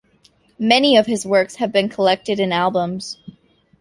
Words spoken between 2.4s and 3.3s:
albums.